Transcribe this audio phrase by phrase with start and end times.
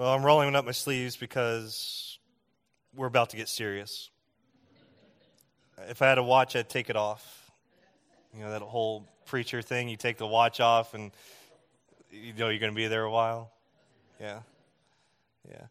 [0.00, 2.18] Well, I'm rolling up my sleeves because
[2.96, 4.08] we're about to get serious.
[5.90, 7.50] If I had a watch, I'd take it off.
[8.34, 11.10] You know, that whole preacher thing, you take the watch off and
[12.10, 13.52] you know you're going to be there a while.
[14.18, 14.38] Yeah.
[15.46, 15.64] Yeah.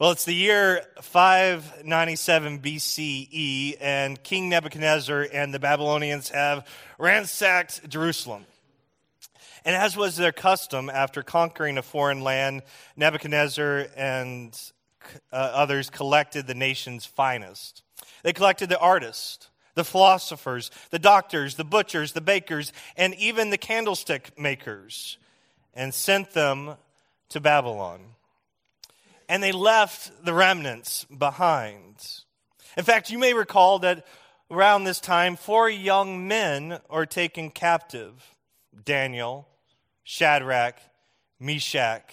[0.00, 6.66] Well, it's the year 597 BCE, and King Nebuchadnezzar and the Babylonians have
[6.98, 8.46] ransacked Jerusalem.
[9.64, 12.62] And as was their custom, after conquering a foreign land,
[12.96, 14.58] Nebuchadnezzar and
[15.32, 17.82] uh, others collected the nation's finest.
[18.22, 23.58] They collected the artists, the philosophers, the doctors, the butchers, the bakers, and even the
[23.58, 25.16] candlestick makers,
[25.72, 26.76] and sent them
[27.30, 28.00] to Babylon.
[29.28, 31.96] And they left the remnants behind.
[32.76, 34.06] In fact, you may recall that
[34.50, 38.34] around this time, four young men are taken captive
[38.84, 39.48] Daniel,
[40.04, 40.78] Shadrach,
[41.40, 42.12] Meshach,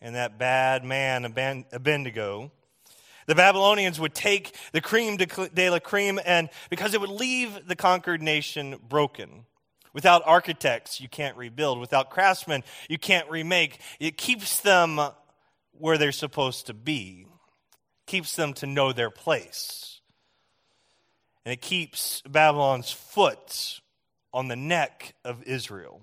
[0.00, 2.50] and that bad man Abednego.
[3.26, 7.76] The Babylonians would take the cream de la cream, and because it would leave the
[7.76, 9.44] conquered nation broken.
[9.92, 11.78] Without architects, you can't rebuild.
[11.78, 13.78] Without craftsmen, you can't remake.
[14.00, 15.00] It keeps them
[15.72, 17.26] where they're supposed to be,
[18.06, 20.00] keeps them to know their place.
[21.44, 23.80] And it keeps Babylon's foot
[24.32, 26.00] on the neck of Israel.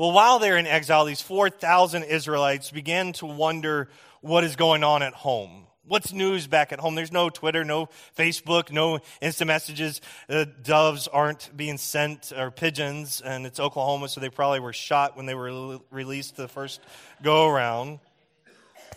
[0.00, 3.90] Well, while they're in exile, these 4,000 Israelites began to wonder
[4.22, 5.66] what is going on at home.
[5.84, 6.94] What's news back at home?
[6.94, 10.00] There's no Twitter, no Facebook, no instant messages.
[10.26, 15.18] Uh, doves aren't being sent, or pigeons, and it's Oklahoma, so they probably were shot
[15.18, 16.80] when they were released the first
[17.22, 17.98] go around.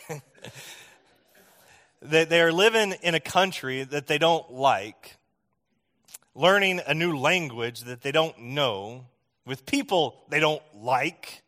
[2.02, 5.18] they, they are living in a country that they don't like,
[6.34, 9.04] learning a new language that they don't know,
[9.46, 11.44] with people they don't like,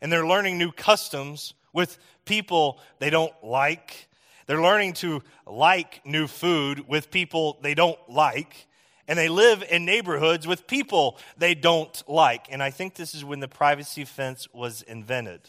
[0.00, 4.08] and they're learning new customs with people they don't like.
[4.46, 8.66] They're learning to like new food with people they don't like.
[9.06, 12.46] And they live in neighborhoods with people they don't like.
[12.50, 15.40] And I think this is when the privacy fence was invented.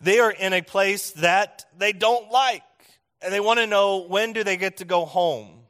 [0.00, 2.62] They are in a place that they don't like.
[3.22, 5.60] And they want to know when do they get to go home.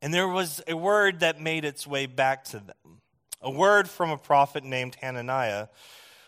[0.00, 2.97] And there was a word that made its way back to them
[3.40, 5.68] a word from a prophet named Hananiah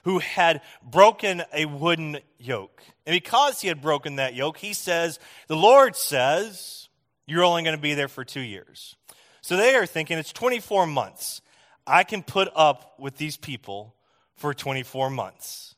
[0.04, 2.82] who had broken a wooden yoke.
[3.06, 6.88] And because he had broken that yoke, he says, The Lord says,
[7.26, 8.96] you're only going to be there for two years.
[9.40, 11.40] So they are thinking it's 24 months.
[11.86, 13.94] I can put up with these people
[14.34, 15.74] for 24 months.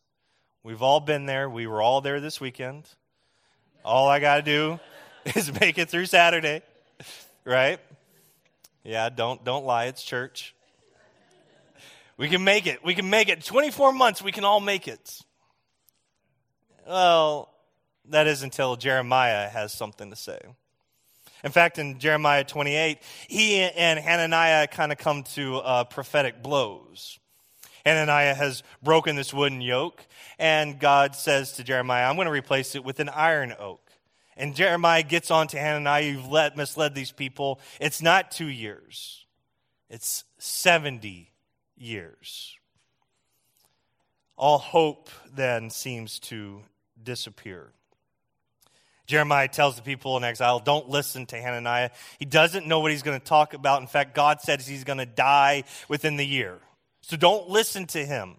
[0.62, 1.50] We've all been there.
[1.50, 2.88] We were all there this weekend.
[3.84, 4.80] All I got to do
[5.36, 6.62] is make it through Saturday,
[7.44, 7.80] right?
[8.84, 9.86] Yeah, don't don't lie.
[9.86, 10.54] It's church.
[12.22, 12.84] We can make it.
[12.84, 13.44] We can make it.
[13.44, 15.18] 24 months, we can all make it.
[16.86, 17.52] Well,
[18.10, 20.38] that is until Jeremiah has something to say.
[21.42, 27.18] In fact, in Jeremiah 28, he and Hananiah kind of come to uh, prophetic blows.
[27.84, 30.06] Hananiah has broken this wooden yoke,
[30.38, 33.90] and God says to Jeremiah, I'm going to replace it with an iron oak.
[34.36, 37.58] And Jeremiah gets on to Hananiah, you've let, misled these people.
[37.80, 39.26] It's not two years,
[39.90, 41.31] it's 70
[41.82, 42.56] years.
[44.36, 46.62] All hope then seems to
[47.02, 47.72] disappear.
[49.06, 51.90] Jeremiah tells the people in exile, don't listen to Hananiah.
[52.18, 53.80] He doesn't know what he's going to talk about.
[53.82, 56.58] In fact, God says he's going to die within the year.
[57.02, 58.36] So don't listen to him.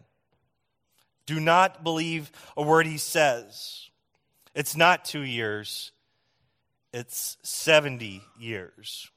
[1.25, 3.89] Do not believe a word he says.
[4.55, 5.91] It's not two years,
[6.93, 9.09] it's 70 years.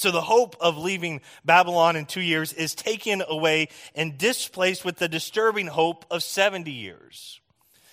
[0.00, 4.96] So the hope of leaving Babylon in two years is taken away and displaced with
[4.96, 7.38] the disturbing hope of 70 years.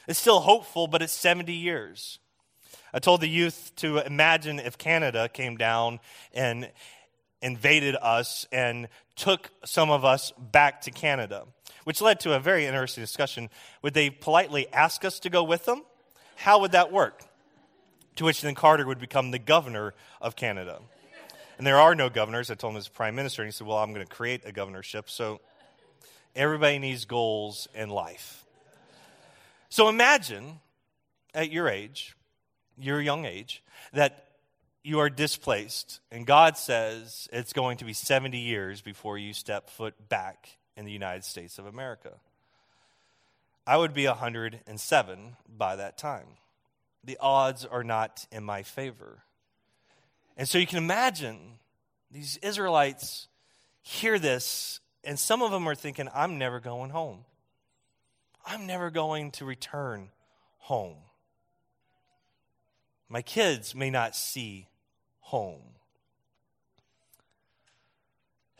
[0.08, 2.20] It's still hopeful, but it's 70 years.
[2.94, 6.00] I told the youth to imagine if Canada came down
[6.34, 6.72] and
[7.42, 8.88] invaded us and
[9.18, 11.44] took some of us back to Canada,
[11.84, 13.50] which led to a very interesting discussion.
[13.82, 15.84] Would they politely ask us to go with them?
[16.38, 17.26] How would that work?
[18.16, 20.80] To which then Carter would become the governor of Canada.
[21.58, 22.52] And there are no governors.
[22.52, 24.52] I told him as prime minister, and he said, Well, I'm going to create a
[24.52, 25.10] governorship.
[25.10, 25.42] So
[26.36, 28.46] everybody needs goals in life.
[29.70, 30.60] So imagine
[31.34, 32.16] at your age,
[32.78, 33.64] your young age,
[33.94, 34.28] that
[34.84, 39.70] you are displaced, and God says it's going to be 70 years before you step
[39.70, 42.14] foot back in the United States of America.
[43.66, 46.28] I would be 107 by that time.
[47.04, 49.24] The odds are not in my favor.
[50.38, 51.40] And so you can imagine
[52.12, 53.28] these Israelites
[53.82, 57.26] hear this, and some of them are thinking, I'm never going home.
[58.46, 60.10] I'm never going to return
[60.60, 60.98] home.
[63.10, 64.68] My kids may not see
[65.20, 65.64] home.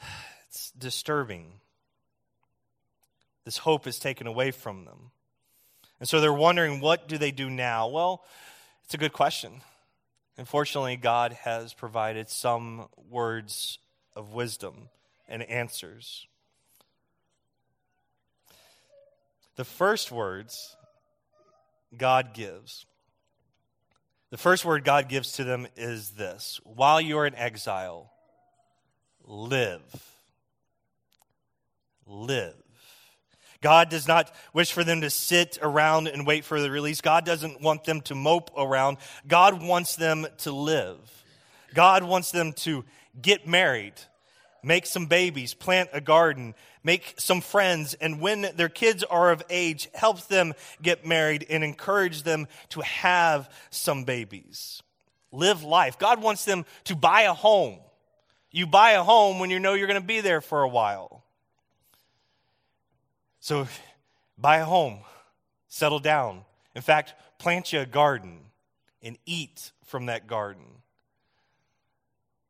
[0.50, 1.60] It's disturbing.
[3.46, 5.12] This hope is taken away from them.
[6.00, 7.88] And so they're wondering, what do they do now?
[7.90, 8.24] Well,
[8.84, 9.62] it's a good question.
[10.38, 13.80] Unfortunately, God has provided some words
[14.16, 14.90] of wisdom
[15.28, 16.28] and answers.
[19.56, 20.76] The first words
[21.98, 22.86] God gives,
[24.30, 28.12] the first word God gives to them is this While you're in exile,
[29.24, 30.14] live.
[32.06, 32.67] Live.
[33.62, 37.02] God does not wish for them to sit around and wait for the release.
[37.02, 38.98] God doesn't want them to mope around.
[39.28, 40.98] God wants them to live.
[41.74, 42.86] God wants them to
[43.22, 43.94] get married,
[44.64, 49.44] make some babies, plant a garden, make some friends, and when their kids are of
[49.50, 54.82] age, help them get married and encourage them to have some babies.
[55.32, 56.00] Live life.
[56.00, 57.80] God wants them to buy a home.
[58.52, 61.24] You buy a home when you know you're going to be there for a while.
[63.40, 63.68] So
[64.38, 65.00] buy a home,
[65.68, 66.44] settle down.
[66.76, 68.40] In fact, plant you a garden
[69.02, 70.66] and eat from that garden.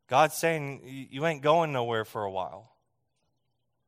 [0.08, 2.72] God's saying you ain't going nowhere for a while.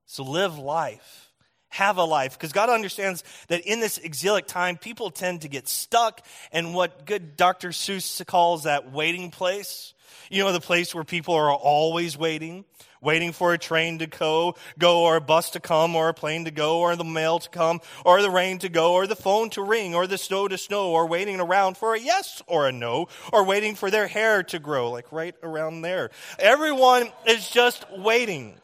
[0.05, 1.31] So live life.
[1.69, 2.33] Have a life.
[2.33, 7.05] Because God understands that in this exilic time, people tend to get stuck in what
[7.05, 7.69] good Dr.
[7.69, 9.93] Seuss calls that waiting place.
[10.29, 12.65] You know, the place where people are always waiting,
[13.01, 16.45] waiting for a train to go, go, or a bus to come, or a plane
[16.45, 19.49] to go, or the mail to come, or the rain to go, or the phone
[19.51, 22.71] to ring, or the snow to snow, or waiting around for a yes or a
[22.71, 26.11] no, or waiting for their hair to grow, like right around there.
[26.37, 28.55] Everyone is just waiting.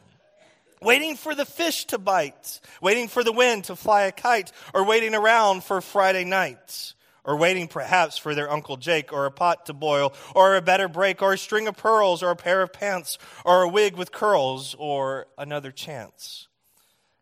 [0.82, 4.84] Waiting for the fish to bite, waiting for the wind to fly a kite, or
[4.84, 6.94] waiting around for Friday nights
[7.26, 10.88] or waiting perhaps for their Uncle Jake, or a pot to boil, or a better
[10.88, 14.12] break, or a string of pearls, or a pair of pants, or a wig with
[14.12, 16.46] curls, or another chance.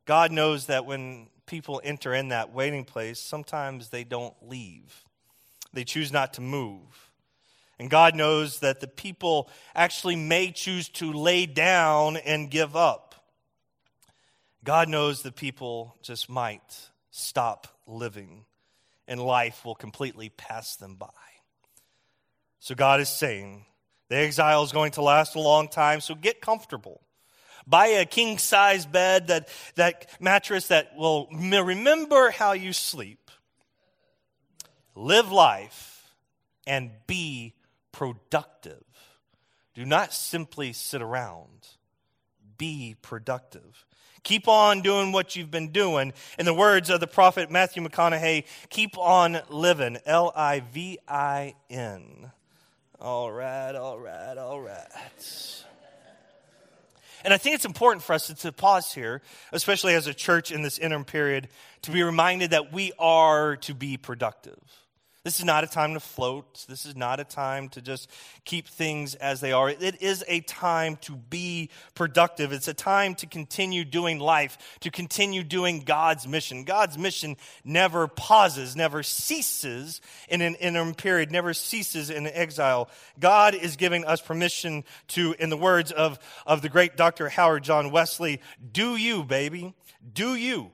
[0.05, 5.05] God knows that when people enter in that waiting place, sometimes they don't leave,
[5.73, 7.11] they choose not to move.
[7.77, 13.17] And God knows that the people actually may choose to lay down and give up.
[14.63, 18.45] God knows the people just might stop living
[19.07, 21.09] and life will completely pass them by.
[22.61, 23.67] So God is saying
[24.09, 27.01] the exile is going to last a long time, so get comfortable.
[27.67, 33.31] Buy a king size bed, that, that mattress that will remember how you sleep.
[34.95, 36.15] Live life
[36.67, 37.55] and be
[37.91, 38.85] productive.
[39.75, 41.69] Do not simply sit around,
[42.57, 43.85] be productive.
[44.25, 46.13] Keep on doing what you've been doing.
[46.39, 49.99] In the words of the prophet Matthew McConaughey, keep on living.
[50.07, 52.33] L I V I N.
[53.01, 54.89] All right, all right, all right.
[57.25, 60.53] And I think it's important for us to, to, pause here, especially as a church
[60.53, 61.49] in this interim period,
[61.83, 64.59] to be reminded that we are to be productive.
[65.25, 66.67] This is not a time to float.
[66.69, 68.11] This is not a time to just
[68.45, 69.71] keep things as they are.
[69.71, 72.53] It is a time to be productive.
[72.53, 76.65] It's a time to continue doing life, to continue doing God's mission.
[76.65, 82.91] God's mission never pauses, never ceases in an interim period, never ceases in exile.
[83.19, 87.31] God is giving us permission to, in the words of, of the great Dr.
[87.31, 89.75] Howard John Wesley, do you, baby.
[90.13, 90.71] Do you.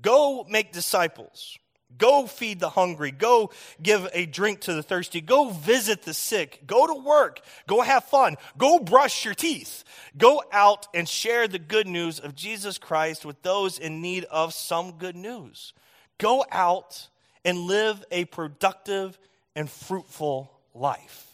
[0.00, 1.56] Go make disciples.
[1.98, 3.10] Go feed the hungry.
[3.10, 3.50] Go
[3.82, 5.20] give a drink to the thirsty.
[5.20, 6.62] Go visit the sick.
[6.66, 7.40] Go to work.
[7.66, 8.36] Go have fun.
[8.58, 9.84] Go brush your teeth.
[10.16, 14.54] Go out and share the good news of Jesus Christ with those in need of
[14.54, 15.72] some good news.
[16.18, 17.08] Go out
[17.44, 19.18] and live a productive
[19.54, 21.26] and fruitful life.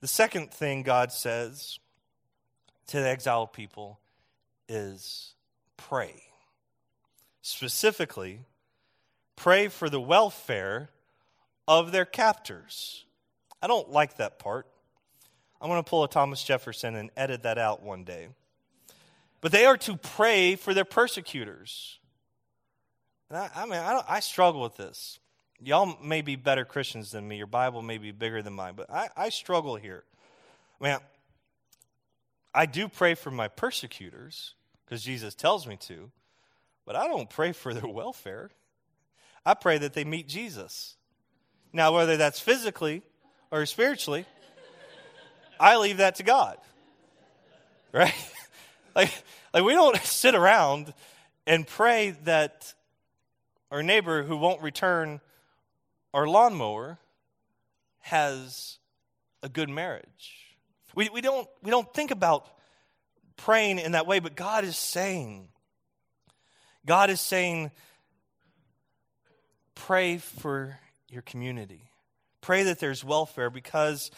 [0.00, 1.78] The second thing God says
[2.88, 4.00] to the exiled people
[4.68, 5.34] is
[5.76, 6.22] pray.
[7.42, 8.40] Specifically,
[9.42, 10.88] pray for the welfare
[11.66, 13.04] of their captors.
[13.60, 14.68] I don't like that part.
[15.60, 18.28] I'm going to pull a Thomas Jefferson and edit that out one day.
[19.40, 21.98] But they are to pray for their persecutors.
[23.32, 25.18] I, I, mean, I, I, struggle with this.
[25.60, 27.36] Y'all may be better Christians than me.
[27.36, 30.04] Your Bible may be bigger than mine, but I, I struggle here.
[30.80, 31.00] Man,
[32.54, 36.12] I do pray for my persecutors because Jesus tells me to,
[36.86, 38.52] but I don't pray for their welfare.
[39.44, 40.96] I pray that they meet Jesus.
[41.72, 43.02] Now, whether that's physically
[43.50, 44.26] or spiritually,
[45.58, 46.58] I leave that to God.
[47.94, 48.14] Right?
[48.96, 49.12] like,
[49.52, 50.94] like we don't sit around
[51.46, 52.72] and pray that
[53.70, 55.20] our neighbor who won't return
[56.14, 56.98] our lawnmower
[58.00, 58.78] has
[59.42, 60.56] a good marriage.
[60.94, 62.46] We, we, don't, we don't think about
[63.36, 65.48] praying in that way, but God is saying,
[66.86, 67.70] God is saying,
[69.74, 71.90] pray for your community.
[72.40, 74.10] Pray that there's welfare because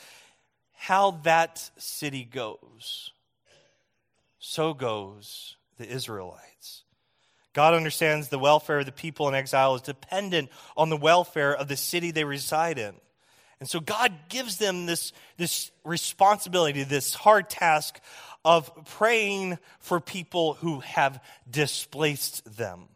[0.73, 3.13] how that city goes,
[4.39, 6.83] so goes the Israelites.
[7.53, 11.69] God understands the welfare of the people in exile is dependent on the welfare of
[11.69, 12.95] the city they reside in.
[13.61, 18.01] And so God gives them this, this responsibility, this hard task
[18.45, 22.89] of praying for people who have displaced them.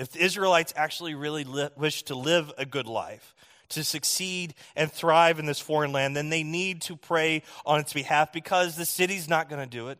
[0.00, 3.34] If the Israelites actually really li- wish to live a good life,
[3.68, 7.92] to succeed and thrive in this foreign land, then they need to pray on its
[7.92, 9.98] behalf because the city's not going to do it.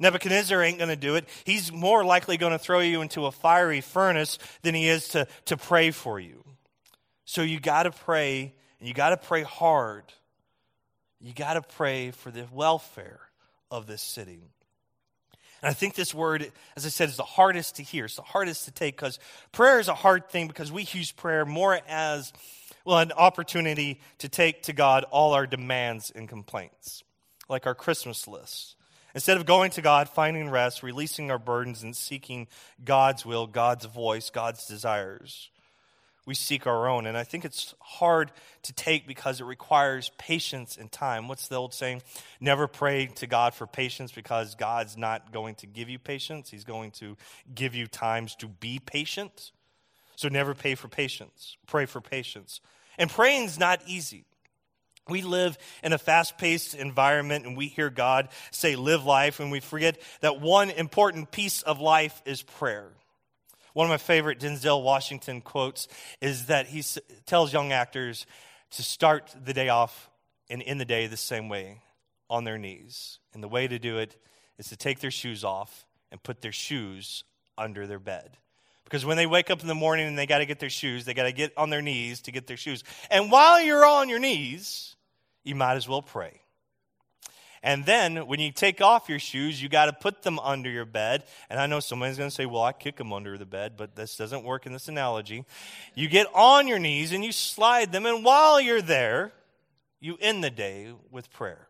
[0.00, 1.28] Nebuchadnezzar ain't going to do it.
[1.44, 5.28] He's more likely going to throw you into a fiery furnace than he is to,
[5.44, 6.44] to pray for you.
[7.24, 10.12] So you got to pray, and you got to pray hard.
[11.20, 13.20] You got to pray for the welfare
[13.70, 14.50] of this city.
[15.62, 18.06] And I think this word, as I said, is the hardest to hear.
[18.06, 19.18] It's the hardest to take because
[19.52, 22.32] prayer is a hard thing because we use prayer more as,
[22.84, 27.02] well, an opportunity to take to God all our demands and complaints,
[27.48, 28.76] like our Christmas list.
[29.14, 32.46] Instead of going to God, finding rest, releasing our burdens, and seeking
[32.84, 35.50] God's will, God's voice, God's desires,
[36.26, 37.06] we seek our own.
[37.06, 38.30] And I think it's hard
[38.62, 41.28] to take because it requires patience and time.
[41.28, 42.02] What's the old saying?
[42.40, 46.50] Never pray to God for patience because God's not going to give you patience.
[46.50, 47.16] He's going to
[47.54, 49.52] give you times to be patient.
[50.16, 51.56] So never pay for patience.
[51.66, 52.60] Pray for patience.
[52.98, 54.24] And praying's not easy.
[55.08, 59.50] We live in a fast paced environment and we hear God say, live life, and
[59.50, 62.90] we forget that one important piece of life is prayer.
[63.72, 65.88] One of my favorite Denzel Washington quotes
[66.20, 66.82] is that he
[67.26, 68.26] tells young actors
[68.72, 70.10] to start the day off
[70.48, 71.82] and end the day the same way
[72.28, 73.18] on their knees.
[73.32, 74.16] And the way to do it
[74.58, 77.24] is to take their shoes off and put their shoes
[77.56, 78.36] under their bed.
[78.84, 81.04] Because when they wake up in the morning and they got to get their shoes,
[81.04, 82.82] they got to get on their knees to get their shoes.
[83.10, 84.96] And while you're on your knees,
[85.44, 86.40] you might as well pray.
[87.62, 90.86] And then when you take off your shoes, you got to put them under your
[90.86, 91.24] bed.
[91.50, 93.96] And I know somebody's going to say, well, I kick them under the bed, but
[93.96, 95.44] this doesn't work in this analogy.
[95.94, 98.06] You get on your knees and you slide them.
[98.06, 99.32] And while you're there,
[100.00, 101.68] you end the day with prayer.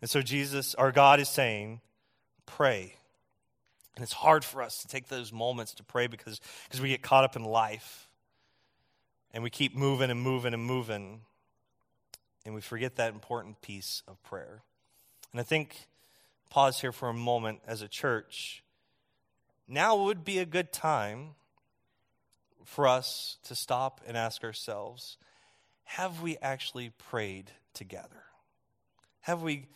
[0.00, 1.80] And so Jesus, our God, is saying,
[2.46, 2.94] pray.
[3.96, 7.02] And it's hard for us to take those moments to pray because, because we get
[7.02, 8.08] caught up in life.
[9.32, 11.20] And we keep moving and moving and moving
[12.44, 14.62] and we forget that important piece of prayer.
[15.32, 15.88] And I think,
[16.48, 18.62] pause here for a moment as a church.
[19.68, 21.30] Now would be a good time
[22.64, 25.16] for us to stop and ask ourselves
[25.84, 28.22] have we actually prayed together?
[29.22, 29.66] Have we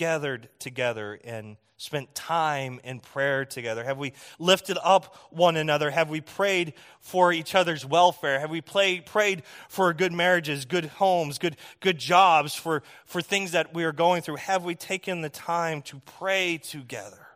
[0.00, 3.84] gathered together and spent time in prayer together?
[3.84, 5.90] Have we lifted up one another?
[5.90, 8.40] Have we prayed for each other's welfare?
[8.40, 13.52] Have we play, prayed for good marriages, good homes, good, good jobs, for, for things
[13.52, 14.36] that we are going through?
[14.36, 17.26] Have we taken the time to pray together?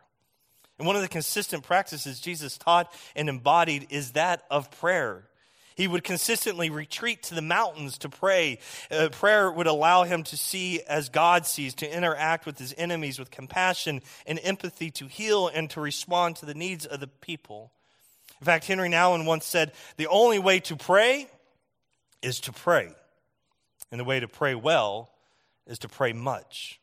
[0.79, 5.29] And one of the consistent practices Jesus taught and embodied is that of prayer.
[5.75, 8.59] He would consistently retreat to the mountains to pray.
[8.89, 13.19] Uh, prayer would allow him to see as God sees, to interact with his enemies
[13.19, 17.71] with compassion and empathy, to heal and to respond to the needs of the people.
[18.39, 21.27] In fact, Henry Nouwen once said, The only way to pray
[22.21, 22.89] is to pray.
[23.91, 25.11] And the way to pray well
[25.67, 26.79] is to pray much.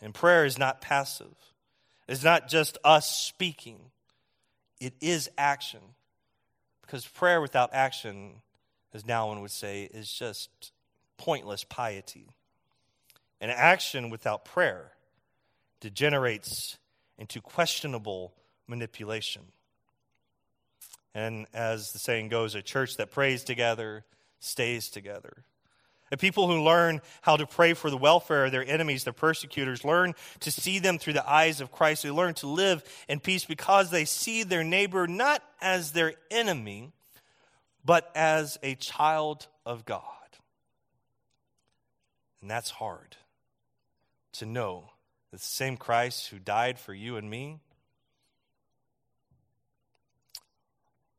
[0.00, 1.34] And prayer is not passive,
[2.06, 3.78] it's not just us speaking,
[4.78, 5.80] it is action.
[6.90, 8.42] Because prayer without action,
[8.92, 10.72] as Nouwen would say, is just
[11.18, 12.26] pointless piety.
[13.40, 14.90] And action without prayer
[15.78, 16.78] degenerates
[17.16, 18.32] into questionable
[18.66, 19.42] manipulation.
[21.14, 24.04] And as the saying goes, a church that prays together
[24.40, 25.44] stays together.
[26.12, 29.84] A people who learn how to pray for the welfare of their enemies, their persecutors,
[29.84, 32.02] learn to see them through the eyes of Christ.
[32.02, 36.90] They learn to live in peace because they see their neighbor not as their enemy,
[37.84, 40.02] but as a child of God.
[42.40, 43.16] And that's hard
[44.32, 44.90] to know
[45.30, 47.60] that the same Christ who died for you and me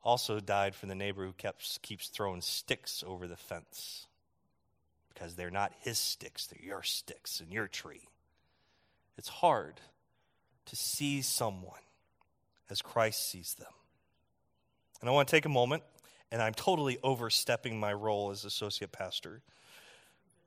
[0.03, 4.07] also died for the neighbor who kept, keeps throwing sticks over the fence
[5.22, 8.08] because they're not his sticks, they're your sticks and your tree.
[9.20, 9.80] It's hard
[10.66, 11.80] to see someone
[12.72, 13.72] as Christ sees them.
[15.00, 15.84] And I want to take a moment
[16.32, 19.44] and I'm totally overstepping my role as associate pastor.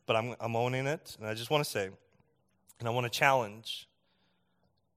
[0.06, 1.88] But I'm, I'm owning it, and I just want to say,
[2.80, 3.88] and I want to challenge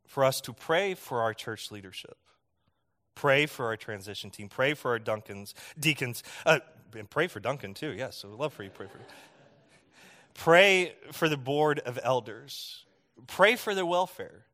[0.07, 2.17] for us to pray for our church leadership.
[3.13, 4.49] Pray for our transition team.
[4.49, 6.59] Pray for our Duncans, deacons, uh,
[6.97, 7.91] and pray for Duncan too.
[7.91, 8.69] Yes, so we'd love for you.
[8.69, 8.99] Pray for.
[10.37, 12.85] Pray for the board of elders.
[13.25, 14.45] Pray for their welfare.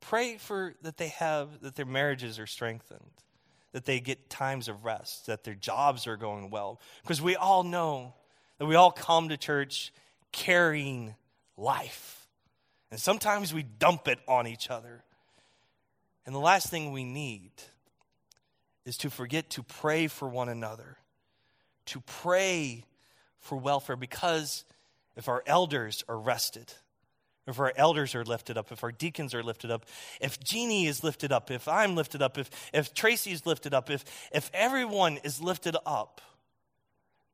[0.00, 3.10] Pray for that they have that their marriages are strengthened,
[3.72, 6.80] that they get times of rest, that their jobs are going well.
[7.02, 8.14] Because we all know
[8.58, 9.92] that we all come to church
[10.30, 11.16] carrying
[11.56, 12.28] life.
[12.92, 15.02] And sometimes we dump it on each other.
[16.24, 17.50] And the last thing we need
[18.84, 20.96] is to forget to pray for one another,
[21.86, 22.84] to pray
[23.40, 24.64] for welfare, because
[25.16, 26.72] if our elders are rested,
[27.46, 29.86] if our elders are lifted up, if our deacons are lifted up,
[30.20, 33.88] if Jeannie is lifted up, if I'm lifted up, if, if Tracy is lifted up,
[33.90, 36.20] if, if everyone is lifted up,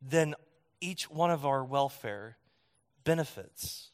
[0.00, 0.34] then
[0.80, 2.36] each one of our welfare
[3.02, 3.90] benefits.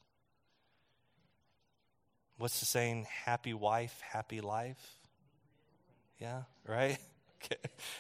[2.37, 3.07] What's the saying?
[3.25, 4.99] Happy wife, happy life?
[6.19, 6.99] Yeah, right?
[7.51, 7.57] A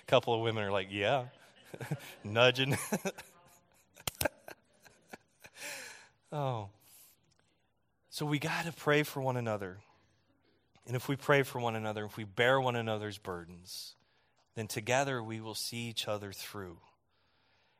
[0.06, 1.24] couple of women are like, yeah,
[2.24, 2.76] nudging.
[6.32, 6.68] oh.
[8.10, 9.78] So we got to pray for one another.
[10.86, 13.94] And if we pray for one another, if we bear one another's burdens,
[14.56, 16.78] then together we will see each other through.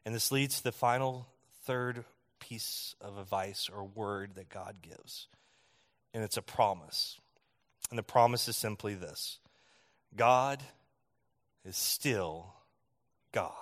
[0.05, 1.27] And this leads to the final
[1.65, 2.05] third
[2.39, 5.29] piece of advice or word that God gives.
[6.15, 7.19] And it's a promise.
[7.91, 9.39] And the promise is simply this
[10.17, 10.63] God
[11.65, 12.55] is still
[13.33, 13.53] God.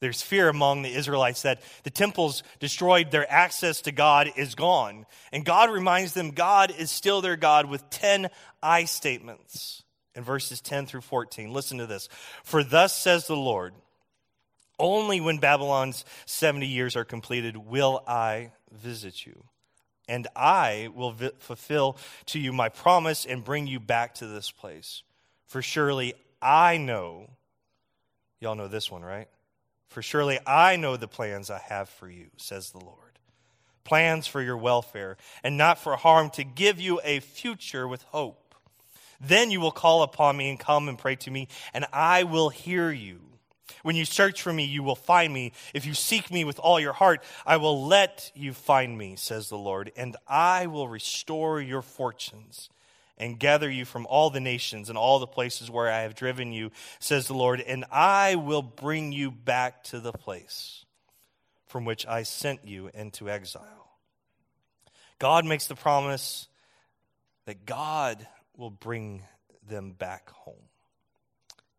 [0.00, 5.04] There's fear among the Israelites that the temples destroyed, their access to God is gone.
[5.30, 8.28] And God reminds them God is still their God with 10
[8.62, 9.82] I statements
[10.14, 11.52] in verses 10 through 14.
[11.52, 12.08] Listen to this.
[12.44, 13.74] For thus says the Lord,
[14.78, 19.44] only when Babylon's 70 years are completed will I visit you.
[20.08, 25.02] And I will fulfill to you my promise and bring you back to this place.
[25.46, 27.28] For surely I know,
[28.40, 29.28] y'all know this one, right?
[29.90, 32.96] For surely I know the plans I have for you, says the Lord.
[33.82, 38.54] Plans for your welfare and not for harm, to give you a future with hope.
[39.20, 42.50] Then you will call upon me and come and pray to me, and I will
[42.50, 43.20] hear you.
[43.82, 45.52] When you search for me, you will find me.
[45.74, 49.48] If you seek me with all your heart, I will let you find me, says
[49.48, 52.70] the Lord, and I will restore your fortunes
[53.20, 56.52] and gather you from all the nations and all the places where I have driven
[56.52, 60.86] you, says the Lord, and I will bring you back to the place
[61.66, 63.90] from which I sent you into exile.
[65.18, 66.48] God makes the promise
[67.44, 69.22] that God will bring
[69.68, 70.69] them back home.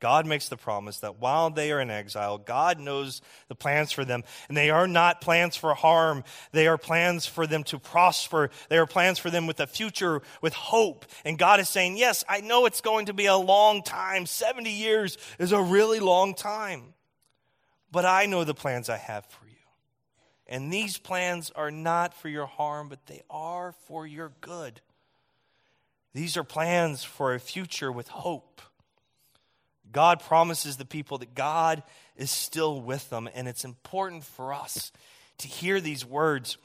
[0.02, 4.04] God makes the promise that while they are in exile, God knows the plans for
[4.04, 4.24] them.
[4.50, 6.24] And they are not plans for harm.
[6.52, 8.50] They are plans for them to prosper.
[8.68, 11.06] They are plans for them with a future, with hope.
[11.24, 14.26] And God is saying, Yes, I know it's going to be a long time.
[14.26, 16.96] 70 years is a really long time.
[17.92, 19.52] But I know the plans I have for you.
[20.48, 24.82] And these plans are not for your harm, but they are for your good.
[26.14, 28.62] These are plans for a future with hope.
[29.92, 31.84] God promises the people that God
[32.16, 33.30] is still with them.
[33.34, 34.92] And it's important for us
[35.40, 36.58] to hear these words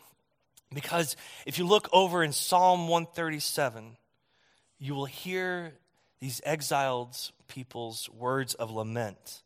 [0.75, 3.97] because if you look over in Psalm 137,
[4.79, 5.75] you will hear
[6.21, 7.17] these exiled
[7.49, 9.43] people's words of lament.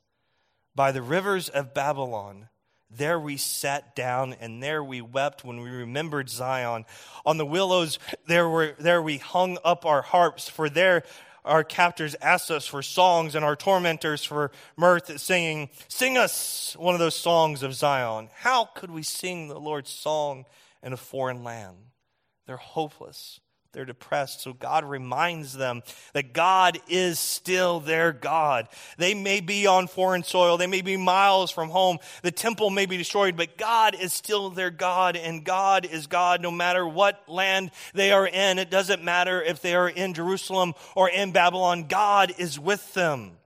[0.75, 2.49] By the rivers of Babylon,
[2.91, 6.85] there we sat down and there we wept when we remembered Zion.
[7.25, 11.05] On the willows, there, were, there we hung up our harps, for there
[11.45, 16.95] our captors asked us for songs and our tormentors for mirth, singing, Sing us one
[16.95, 18.29] of those songs of Zion.
[18.35, 20.45] How could we sing the Lord's song
[20.83, 21.77] in a foreign land?
[22.47, 23.41] They're hopeless.
[23.73, 24.41] They're depressed.
[24.41, 28.69] So God reminds them that God is still their God.
[28.99, 30.57] They may be on foreign soil.
[30.57, 31.99] They may be miles from home.
[32.23, 36.43] The temple may be destroyed, but God is still their God and God is God
[36.43, 38.59] no matter what land they are in.
[38.59, 41.87] It doesn't matter if they are in Jerusalem or in Babylon.
[41.87, 43.37] God is with them.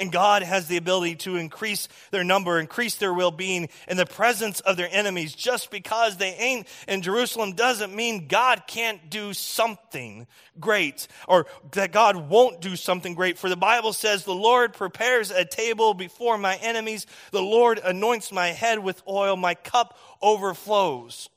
[0.00, 4.06] And God has the ability to increase their number, increase their well being in the
[4.06, 5.34] presence of their enemies.
[5.34, 10.26] Just because they ain't in Jerusalem doesn't mean God can't do something
[10.58, 13.36] great or that God won't do something great.
[13.36, 18.32] For the Bible says, The Lord prepares a table before my enemies, the Lord anoints
[18.32, 21.28] my head with oil, my cup overflows.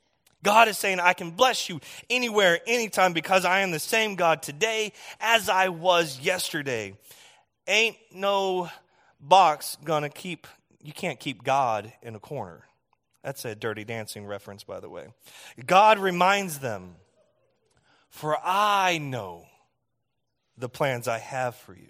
[0.41, 4.41] God is saying, I can bless you anywhere, anytime, because I am the same God
[4.41, 6.95] today as I was yesterday
[7.67, 8.69] ain't no
[9.19, 10.47] box to keep,
[10.82, 12.63] you can't keep God in a corner.
[13.23, 15.08] That's a dirty dancing reference, by the way.
[15.65, 16.95] God reminds them,
[18.10, 19.45] For I know
[20.58, 21.89] the plans I have for you.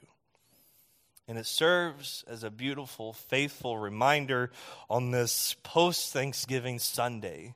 [1.27, 4.51] And it serves as a beautiful, faithful reminder
[4.89, 7.55] on this post Thanksgiving Sunday,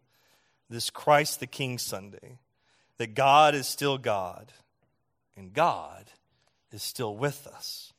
[0.69, 2.39] this Christ the King Sunday,
[2.97, 4.53] that God is still God
[5.35, 6.05] and God
[6.71, 7.93] is still with us.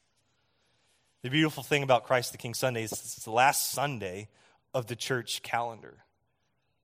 [1.23, 4.29] The beautiful thing about Christ the King Sunday is it's the last Sunday
[4.73, 5.97] of the church calendar.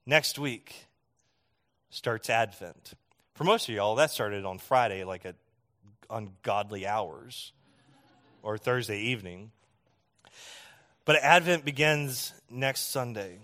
[0.07, 0.89] Next week
[1.91, 2.95] starts Advent.
[3.35, 5.37] For most of y'all, that started on Friday, like at
[6.11, 7.53] ungodly hours,
[8.43, 9.53] or Thursday evening.
[11.05, 13.39] But Advent begins next Sunday.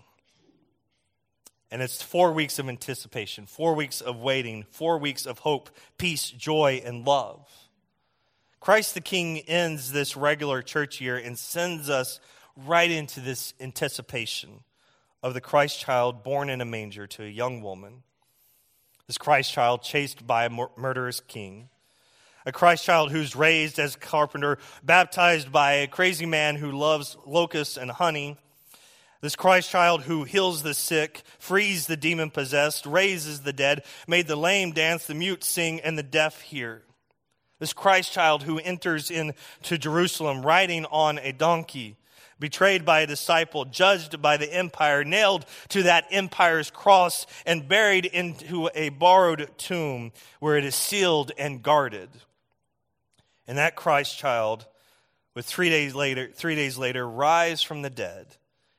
[1.71, 6.29] And it's four weeks of anticipation, four weeks of waiting, four weeks of hope, peace,
[6.29, 7.47] joy, and love.
[8.61, 12.21] Christ the King ends this regular church year and sends us
[12.55, 14.61] right into this anticipation
[15.21, 18.03] of the Christ child born in a manger to a young woman.
[19.07, 21.67] This Christ child chased by a murderous king.
[22.45, 27.17] A Christ child who's raised as a carpenter, baptized by a crazy man who loves
[27.25, 28.37] locusts and honey
[29.21, 34.27] this Christ child who heals the sick, frees the demon possessed, raises the dead, made
[34.27, 36.81] the lame dance, the mute sing, and the deaf hear.
[37.61, 41.95] This Christ child who enters into Jerusalem riding on a donkey,
[42.39, 48.07] betrayed by a disciple, judged by the empire, nailed to that empire's cross, and buried
[48.07, 52.09] into a borrowed tomb where it is sealed and guarded.
[53.47, 54.65] And that Christ child,
[55.35, 58.25] with three days later, three days later, rise from the dead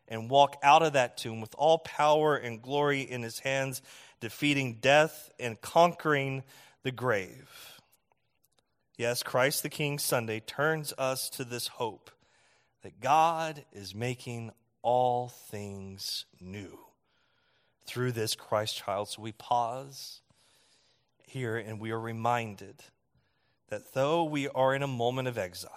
[0.08, 3.80] and walk out of that tomb with all power and glory in his hands,
[4.18, 6.42] defeating death and conquering
[6.82, 7.48] the grave.
[8.98, 12.10] Yes, Christ the King Sunday turns us to this hope
[12.82, 14.50] that God is making
[14.82, 16.78] all things new
[17.86, 19.08] through this Christ child.
[19.08, 20.20] So we pause
[21.26, 22.82] here and we are reminded
[23.70, 25.70] that though we are in a moment of exile,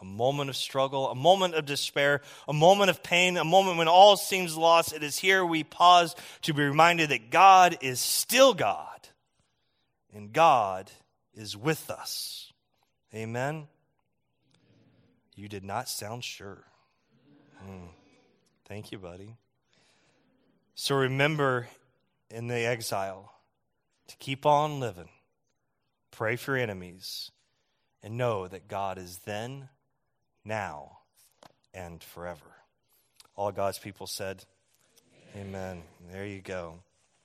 [0.00, 3.86] a moment of struggle, a moment of despair, a moment of pain, a moment when
[3.86, 4.92] all seems lost.
[4.92, 9.08] It is here we pause to be reminded that God is still God
[10.12, 10.90] and God
[11.34, 12.52] is with us.
[13.14, 13.68] Amen.
[15.34, 16.64] You did not sound sure.
[17.64, 17.88] Mm.
[18.66, 19.36] Thank you, buddy.
[20.74, 21.68] So remember
[22.30, 23.32] in the exile
[24.08, 25.08] to keep on living,
[26.10, 27.30] pray for enemies,
[28.02, 29.68] and know that God is then
[30.44, 30.98] now,
[31.72, 32.40] and forever.
[33.36, 34.44] All God's people said,
[35.34, 35.48] Amen.
[35.48, 35.82] Amen.
[36.12, 36.80] There you go.